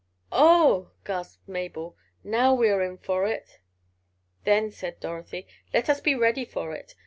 "Oh!" 0.31 0.89
gasped 1.05 1.47
Mabel. 1.47 1.95
"Now 2.23 2.55
we 2.55 2.69
are 2.71 2.81
in 2.81 2.97
for 2.97 3.27
it!" 3.27 3.59
"Then," 4.45 4.71
said 4.71 4.99
Dorothy, 4.99 5.45
"let 5.75 5.89
us 5.89 6.01
be 6.01 6.15
ready 6.15 6.43
for 6.43 6.73
it. 6.73 6.95